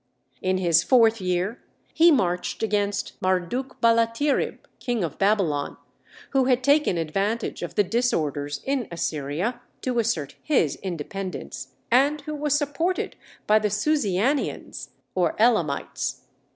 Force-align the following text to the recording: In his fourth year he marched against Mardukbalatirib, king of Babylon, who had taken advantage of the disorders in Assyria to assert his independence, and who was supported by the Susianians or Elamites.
In 0.41 0.57
his 0.57 0.81
fourth 0.81 1.21
year 1.21 1.61
he 1.93 2.09
marched 2.09 2.63
against 2.63 3.21
Mardukbalatirib, 3.21 4.57
king 4.79 5.03
of 5.03 5.19
Babylon, 5.19 5.77
who 6.31 6.45
had 6.45 6.63
taken 6.63 6.97
advantage 6.97 7.61
of 7.61 7.75
the 7.75 7.83
disorders 7.83 8.61
in 8.63 8.87
Assyria 8.91 9.61
to 9.83 9.99
assert 9.99 10.37
his 10.41 10.75
independence, 10.77 11.73
and 11.91 12.21
who 12.21 12.33
was 12.33 12.57
supported 12.57 13.15
by 13.45 13.59
the 13.59 13.69
Susianians 13.69 14.89
or 15.13 15.35
Elamites. 15.39 16.21